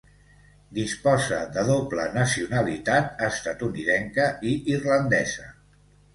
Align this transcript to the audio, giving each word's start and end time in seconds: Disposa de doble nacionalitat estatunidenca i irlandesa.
Disposa 0.77 1.41
de 1.57 1.65
doble 1.67 2.05
nacionalitat 2.15 3.23
estatunidenca 3.29 4.27
i 4.53 4.57
irlandesa. 4.77 5.49